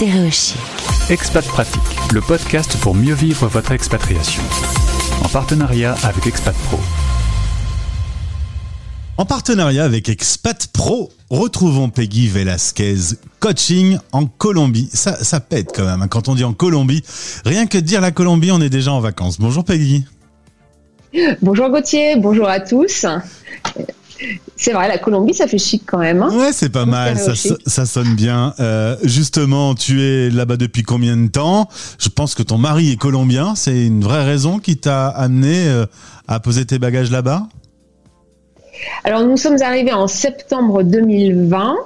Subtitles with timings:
[0.00, 0.56] Stéréochic.
[1.10, 1.82] Expat Pratique,
[2.14, 4.42] le podcast pour mieux vivre votre expatriation.
[5.22, 6.78] En partenariat avec Expat Pro.
[9.18, 14.88] En partenariat avec Expat Pro, retrouvons Peggy Velasquez, coaching en Colombie.
[14.90, 17.02] Ça, ça pète quand même hein, quand on dit en Colombie.
[17.44, 19.38] Rien que de dire la Colombie, on est déjà en vacances.
[19.38, 20.06] Bonjour Peggy.
[21.42, 23.04] Bonjour Gauthier, bonjour à tous.
[24.56, 26.22] C'est vrai, la Colombie, ça fait chic quand même.
[26.22, 27.32] Hein ouais, c'est pas mal, ça,
[27.66, 28.54] ça, sonne bien.
[28.60, 31.68] Euh, justement, tu es là-bas depuis combien de temps?
[31.98, 33.54] Je pense que ton mari est colombien.
[33.54, 35.86] C'est une vraie raison qui t'a amené euh,
[36.28, 37.48] à poser tes bagages là-bas?
[39.04, 41.76] Alors nous sommes arrivés en septembre 2020.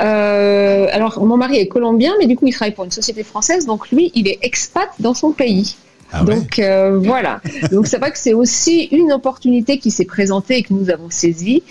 [0.00, 3.66] Euh, alors mon mari est colombien, mais du coup il travaille pour une société française,
[3.66, 5.76] donc lui il est expat dans son pays.
[6.12, 7.40] Ah donc euh, voilà.
[7.70, 11.10] Donc c'est vrai que c'est aussi une opportunité qui s'est présentée et que nous avons
[11.10, 11.62] saisie.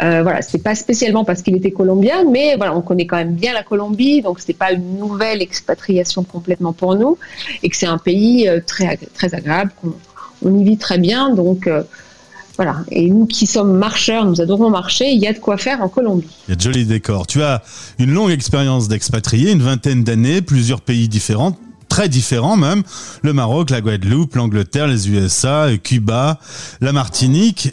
[0.00, 3.34] Euh, voilà, c'est pas spécialement parce qu'il était colombien, mais voilà, on connaît quand même
[3.34, 7.18] bien la Colombie, donc c'est pas une nouvelle expatriation complètement pour nous,
[7.64, 9.94] et que c'est un pays euh, très très agréable, qu'on
[10.44, 11.82] on y vit très bien, donc euh,
[12.56, 12.76] voilà.
[12.92, 15.88] Et nous qui sommes marcheurs, nous adorons marcher, il y a de quoi faire en
[15.88, 16.28] Colombie.
[16.46, 17.26] Il y a de jolis décors.
[17.26, 17.62] Tu as
[17.98, 21.56] une longue expérience d'expatrié, une vingtaine d'années, plusieurs pays différents
[21.98, 22.84] très différents même.
[23.24, 26.38] Le Maroc, la Guadeloupe, l'Angleterre, les USA, Cuba,
[26.80, 27.70] la Martinique.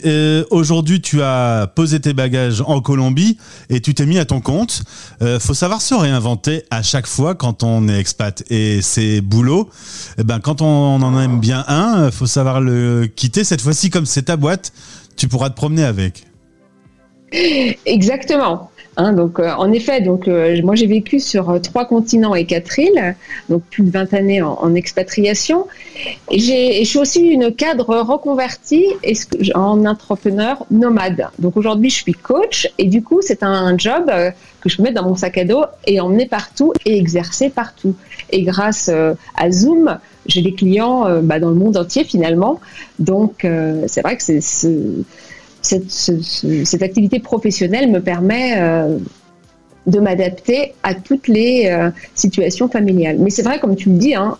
[0.50, 3.38] Aujourd'hui, tu as posé tes bagages en Colombie
[3.70, 4.82] et tu t'es mis à ton compte.
[5.22, 9.70] Euh, faut savoir se réinventer à chaque fois quand on est expat et c'est boulot.
[10.18, 13.44] Eh ben, quand on en aime bien un, faut savoir le quitter.
[13.44, 14.72] Cette fois-ci, comme c'est ta boîte,
[15.16, 16.26] tu pourras te promener avec.
[17.30, 18.72] Exactement.
[18.98, 22.46] Hein, donc, euh, en effet, donc euh, moi j'ai vécu sur euh, trois continents et
[22.46, 23.14] quatre îles,
[23.50, 25.66] donc plus de 20 années en, expatriation.
[26.30, 28.86] Et, et, je suis aussi une cadre reconvertie
[29.54, 31.28] en entrepreneur nomade.
[31.38, 34.10] Donc aujourd'hui, je suis coach et du coup, c'est un job
[34.60, 37.94] que je peux mettre dans mon sac à dos et emmener partout et exercer partout.
[38.30, 38.90] Et grâce
[39.36, 42.60] à Zoom, j'ai des clients bah, dans le monde entier finalement.
[42.98, 43.46] Donc
[43.86, 44.40] c'est vrai que c'est
[45.66, 48.98] cette, activité professionnelle me permet euh,
[49.86, 53.18] de m'adapter à toutes les euh, situations familiales.
[53.18, 54.36] Mais c'est vrai, comme tu le dis, hein,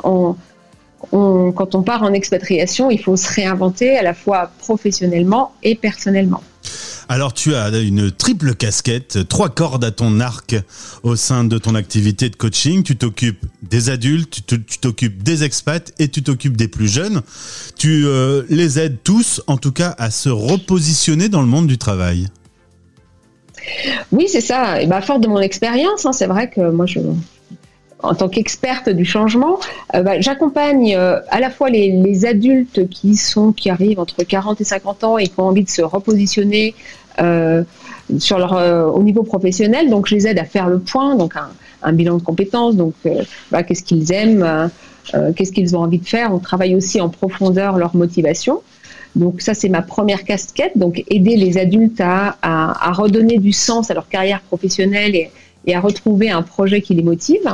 [1.10, 6.42] quand on part en expatriation, il faut se réinventer à la fois professionnellement et personnellement.
[7.08, 10.56] Alors tu as une triple casquette, trois cordes à ton arc
[11.04, 12.82] au sein de ton activité de coaching.
[12.82, 17.22] Tu t'occupes des adultes, tu t'occupes des expats et tu t'occupes des plus jeunes.
[17.78, 21.78] Tu euh, les aides tous, en tout cas, à se repositionner dans le monde du
[21.78, 22.26] travail.
[24.10, 24.82] Oui, c'est ça.
[24.82, 26.98] Et bah, fort de mon expérience, hein, c'est vrai que moi, je,
[28.02, 29.58] en tant qu'experte du changement,
[29.94, 34.60] euh, bah, j'accompagne euh, à la fois les, adultes qui sont qui arrivent entre 40
[34.60, 36.74] et 50 ans et qui ont envie de se repositionner
[37.20, 37.62] euh,
[38.18, 39.90] sur leur au niveau professionnel.
[39.90, 41.34] Donc, je les aide à faire le point, donc
[41.82, 42.76] un, bilan de compétences.
[42.76, 42.94] Donc,
[43.50, 44.70] bah, qu'est-ce qu'ils aiment,
[45.36, 46.32] qu'est-ce qu'ils ont envie de faire.
[46.32, 48.62] On travaille aussi en profondeur leur motivation.
[49.14, 53.90] Donc ça, c'est ma première casquette, donc aider les adultes à, à, redonner du sens
[53.90, 55.30] à leur carrière professionnelle et,
[55.66, 57.48] et à retrouver un projet qui les motive.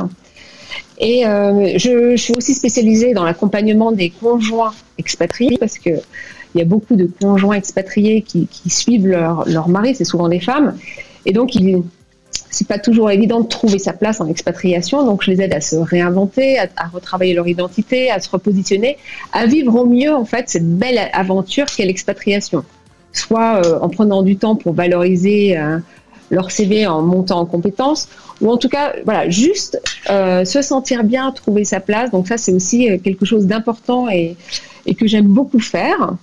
[0.97, 5.91] Et euh, je, suis aussi spécialisée dans l'accompagnement des conjoints expatriés parce que
[6.55, 10.39] il y a beaucoup de conjoints expatriés qui, suivent leur, leur mari, c'est souvent des
[10.39, 10.77] femmes,
[11.25, 11.81] et donc il
[12.53, 15.61] c'est pas toujours évident de trouver sa place en expatriation, donc je les aide à
[15.61, 18.97] se réinventer, à, retravailler leur identité, à se repositionner,
[19.31, 22.63] à vivre au mieux en fait cette belle aventure qu'est l'expatriation,
[23.11, 25.79] soit euh, en prenant du temps pour valoriser euh,
[26.33, 28.09] leur CV en montant en compétences,
[28.41, 32.11] ou en tout cas, voilà, juste euh, se sentir bien, trouver sa place.
[32.11, 34.35] Donc ça, c'est aussi euh, quelque chose d'important et,
[34.85, 36.15] et, que j'aime beaucoup faire.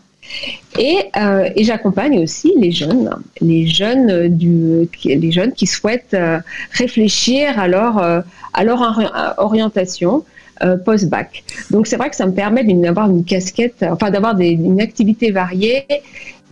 [0.79, 3.11] Et, euh, et j'accompagne aussi les jeunes,
[3.41, 6.17] les jeunes du, les jeunes qui souhaitent
[6.73, 10.25] réfléchir à leur, à leur orientation.
[10.85, 11.43] post-bac.
[11.71, 15.87] Donc c'est vrai que ça me permet d'avoir une casquette, enfin d'avoir une activité variée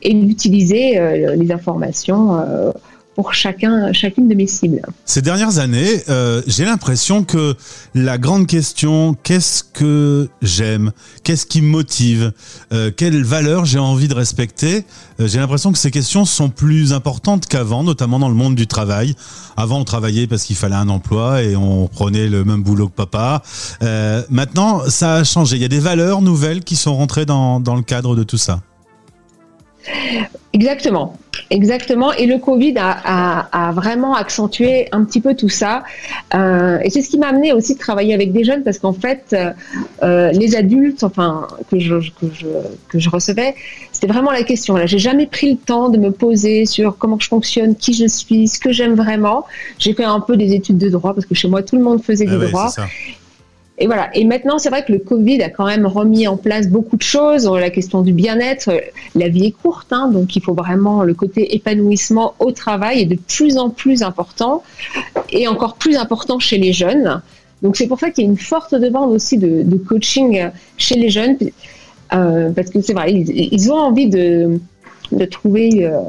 [0.02, 0.98] et d'utiliser
[1.36, 2.72] les informations
[3.18, 4.80] pour chacun, chacune de mes cibles.
[5.04, 7.56] Ces dernières années, euh, j'ai l'impression que
[7.92, 10.92] la grande question, qu'est-ce que j'aime,
[11.24, 12.30] qu'est-ce qui me motive,
[12.72, 14.84] euh, quelles valeurs j'ai envie de respecter,
[15.18, 18.68] euh, j'ai l'impression que ces questions sont plus importantes qu'avant, notamment dans le monde du
[18.68, 19.16] travail.
[19.56, 22.94] Avant, on travaillait parce qu'il fallait un emploi et on prenait le même boulot que
[22.94, 23.42] papa.
[24.30, 25.56] Maintenant, ça a changé.
[25.56, 28.60] Il y a des valeurs nouvelles qui sont rentrées dans le cadre de tout ça.
[30.58, 31.16] Exactement,
[31.50, 32.12] exactement.
[32.14, 35.84] Et le Covid a, vraiment accentué un petit peu tout ça.
[36.34, 38.92] Euh, et c'est ce qui m'a amené aussi de travailler avec des jeunes parce qu'en
[38.92, 39.36] fait,
[40.02, 41.94] euh, les adultes, enfin que je
[42.88, 43.54] que je, recevais,
[43.92, 44.74] c'était vraiment la question.
[44.76, 48.08] Là, j'ai jamais pris le temps de me poser sur comment je fonctionne, qui je
[48.08, 49.46] suis, ce que j'aime vraiment.
[49.78, 52.02] J'ai fait un peu des études de droit parce que chez moi tout le monde
[52.02, 52.72] faisait ah du droit.
[53.78, 54.10] Et voilà.
[54.16, 57.02] Et maintenant, c'est vrai que le Covid a quand même remis en place beaucoup de
[57.02, 57.48] choses.
[57.48, 58.70] La question du bien-être,
[59.14, 63.06] la vie est courte, hein, donc il faut vraiment le côté épanouissement au travail est
[63.06, 64.62] de plus en plus important
[65.30, 67.22] et encore plus important chez les jeunes.
[67.62, 71.10] Donc c'est pour ça qu'il y a une forte demande aussi de, coaching chez les
[71.10, 71.36] jeunes,
[72.12, 74.60] euh, parce que c'est vrai, ils, ont envie de,
[75.30, 76.00] trouver euh,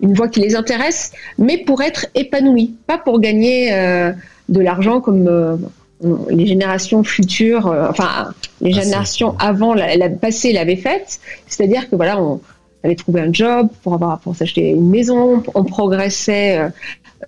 [0.00, 4.12] une voie qui les intéresse, mais pour être épanouis, pas pour gagner euh,
[4.48, 5.58] de l'argent comme
[6.02, 11.20] les générations futures, euh, enfin les ah, générations avant la, la passée l'avaient faite.
[11.46, 12.40] C'est-à-dire que voilà, on
[12.82, 16.68] avait trouvé un job pour avoir pour s'acheter une maison, on progressait euh,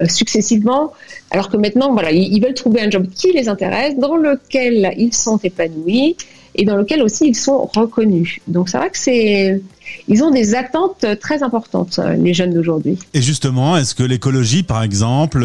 [0.02, 0.92] euh, successivement.
[1.30, 5.14] Alors que maintenant, voilà, ils, veulent trouver un job qui les intéresse, dans lequel ils
[5.14, 6.16] sont épanouis
[6.54, 8.38] et dans lequel aussi ils sont reconnus.
[8.46, 9.60] Donc c'est vrai que c'est
[10.08, 12.98] ils ont des attentes très importantes, les jeunes d'aujourd'hui.
[13.14, 15.44] Et justement, est-ce que l'écologie, par exemple,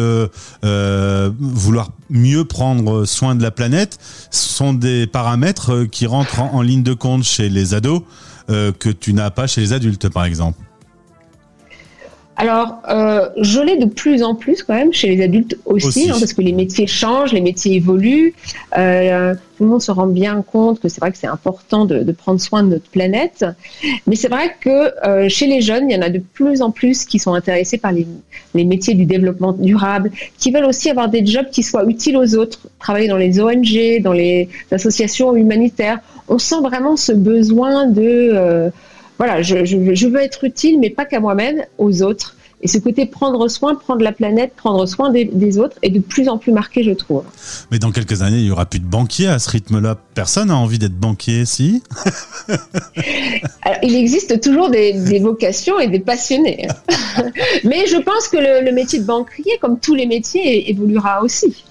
[0.64, 3.98] euh, vouloir mieux prendre soin de la planète,
[4.30, 8.02] sont des paramètres qui rentrent en, ligne de compte chez les ados
[8.50, 10.58] euh, que tu n'as pas chez les adultes, par exemple?
[12.36, 16.16] Alors, euh, je l'ai de plus en plus quand même chez les adultes aussi, hein,
[16.18, 18.34] parce que les métiers changent, les métiers évoluent.
[18.76, 22.10] Euh, tout le monde se rend bien compte que c'est vrai que c'est important de,
[22.12, 23.44] prendre soin de notre planète.
[24.06, 26.70] Mais c'est vrai que euh, chez les jeunes, il y en a de plus en
[26.70, 28.06] plus qui sont intéressés par les,
[28.54, 32.34] les, métiers du développement durable, qui veulent aussi avoir des jobs qui soient utiles aux
[32.34, 35.98] autres, travailler dans les ONG, dans les associations humanitaires.
[36.28, 38.72] On sent vraiment ce besoin de
[39.22, 42.34] voilà, je, veux être utile, mais pas qu'à moi-même, aux autres.
[42.60, 46.28] Et ce côté prendre soin, prendre la planète, prendre soin des, autres est de plus
[46.28, 47.22] en plus marqué, je trouve.
[47.70, 49.96] Mais dans quelques années, il n'y aura plus de banquiers à ce rythme-là.
[50.14, 51.84] Personne n'a envie d'être banquier, si?
[53.84, 56.66] Il existe toujours des, vocations et des passionnés.
[57.62, 61.64] Mais je pense que le métier de banquier, comme tous les métiers, évoluera aussi.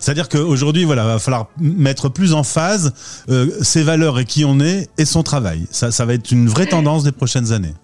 [0.00, 2.92] C'est-à-dire qu'aujourd'hui, voilà, va falloir mettre plus en phase
[3.28, 5.66] euh, ses valeurs et qui on est et son travail.
[5.70, 7.74] Ça, ça va être une vraie tendance des prochaines années.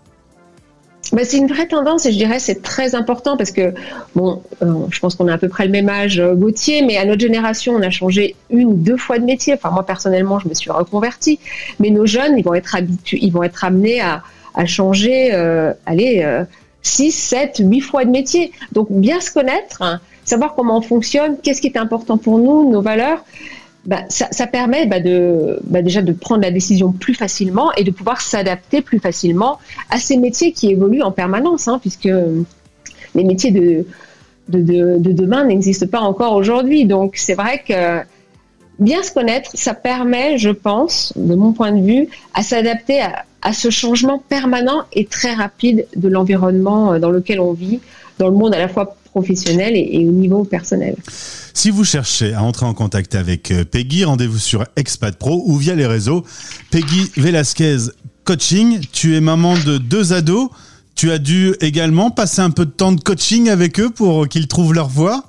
[1.13, 3.73] Bah, c'est une vraie tendance et je dirais c'est très important parce que
[4.15, 6.99] bon, euh, je pense qu'on a à peu près le même âge, euh, Gauthier, mais
[6.99, 9.55] à notre génération, on a changé une ou deux fois de métier.
[9.55, 11.39] Enfin, moi personnellement, je me suis reconverti,
[11.79, 14.23] mais nos jeunes, ils vont être habitués, ils vont être amenés à,
[14.67, 16.27] changer, euh, allez,
[16.83, 18.51] 6, 7, 8 fois de métier.
[18.73, 22.71] Donc bien se connaître, hein, savoir comment on fonctionne, qu'est-ce qui est important pour nous,
[22.71, 23.25] nos valeurs.
[23.85, 24.99] Bah, ça, permet bah,
[25.65, 29.59] bah, déjà de prendre la décision plus facilement et de pouvoir s'adapter plus facilement
[29.89, 32.11] à ces métiers qui évoluent en permanence, hein, puisque
[33.15, 33.87] les métiers de,
[34.49, 36.85] de, demain n'existent pas encore aujourd'hui.
[36.85, 38.03] Donc c'est vrai que
[38.79, 43.25] bien se connaître, ça permet, je pense, de mon point de vue, à s'adapter à,
[43.49, 47.81] à ce changement permanent et très rapide de l'environnement euh, dans lequel on vit,
[48.19, 50.97] dans le monde à la fois professionnel et, au niveau personnel.
[51.55, 55.57] Si vous cherchez à entrer en contact avec euh, Peggy, rendez-vous sur Expat Pro ou
[55.57, 56.25] via les réseaux.
[56.71, 57.79] Peggy Velasquez
[58.25, 60.51] Coaching, tu es maman de deux ados.
[60.95, 64.47] Tu as dû également passer un peu de temps de coaching avec eux pour qu'ils
[64.47, 65.25] trouvent leur voie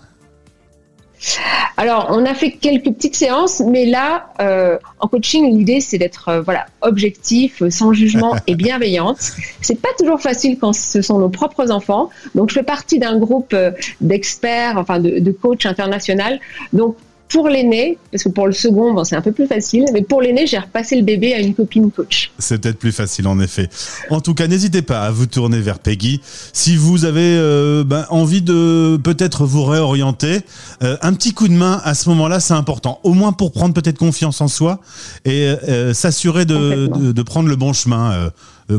[1.76, 6.30] alors, on a fait quelques petites séances, mais là, euh, en coaching, l'idée c'est d'être
[6.30, 9.18] euh, voilà objectif, sans jugement et bienveillante.
[9.62, 12.10] C'est pas toujours facile quand ce sont nos propres enfants.
[12.36, 13.72] Donc, je fais partie d'un groupe euh,
[14.02, 16.40] d'experts, enfin de, de coachs international.
[16.74, 16.96] Donc,
[17.30, 20.22] pour l'aîné, parce que pour le second, bon, c'est un peu plus facile, mais pour
[20.22, 22.32] l'aîné, j'ai repassé le bébé à une copine coach.
[22.40, 23.70] C'est peut-être plus facile, en effet.
[24.10, 26.22] En tout cas, n'hésitez pas à vous tourner vers Peggy.
[26.54, 30.40] Si vous avez euh, ben, envie de peut-être vous réorienter,
[30.82, 33.00] euh, un petit coup de main à ce moment-là, c'est important.
[33.04, 34.80] Au moins pour prendre peut-être confiance en soi
[35.24, 38.32] et euh, s'assurer de, de, de, prendre le bon chemin,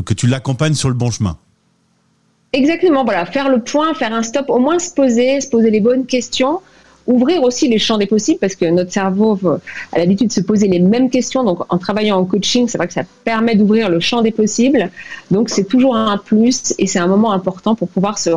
[0.05, 1.37] que tu l'accompagnes sur le bon chemin.
[2.53, 5.79] Exactement, voilà, faire le point, faire un stop, au moins se poser, se poser les
[5.79, 6.59] bonnes questions
[7.07, 9.39] ouvrir aussi les champs des possibles parce que notre cerveau
[9.93, 11.43] a l'habitude de se poser les mêmes questions.
[11.43, 14.89] Donc, en travaillant en coaching, c'est vrai que ça permet d'ouvrir le champ des possibles.
[15.29, 18.31] Donc, c'est toujours un plus et c'est un moment important pour pouvoir se,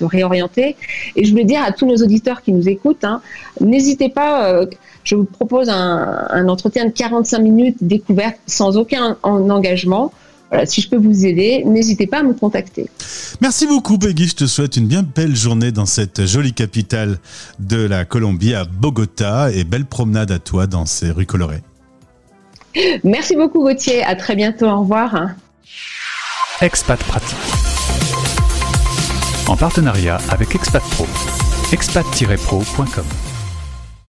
[0.00, 0.76] réorienter.
[1.16, 3.20] Et je voulais dire à tous nos auditeurs qui nous écoutent, hein,
[3.60, 4.48] n'hésitez pas.
[4.48, 4.66] Euh,
[5.02, 10.12] je vous propose un, un, entretien de 45 minutes découverte sans aucun engagement
[10.50, 12.86] voilà, si je peux vous aider, n'hésitez pas à me contacter.
[13.40, 17.18] Merci beaucoup Peggy, je te souhaite une bien belle journée dans cette jolie capitale
[17.58, 21.62] de la Colombie, à Bogota, et belle promenade à toi dans ces rues colorées.
[23.04, 25.30] Merci beaucoup Gauthier, à très bientôt, au revoir.
[26.60, 27.38] Expat pratique.
[29.46, 31.06] en partenariat avec Expat Pro.
[31.72, 33.29] expat-pro.com